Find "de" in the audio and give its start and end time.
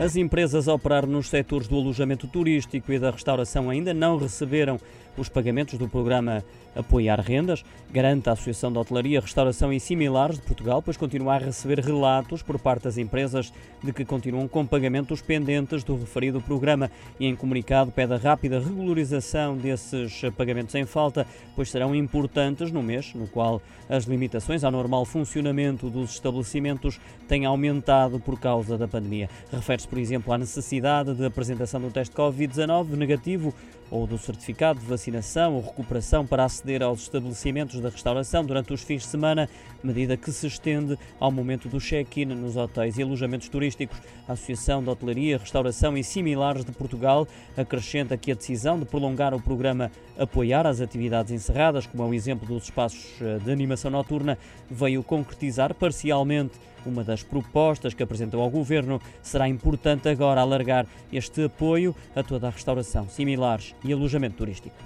8.72-8.78, 10.38-10.42, 13.82-13.92, 31.12-31.26, 34.78-34.86, 39.02-39.08, 44.80-44.88, 46.64-46.70, 48.78-48.84, 53.38-53.50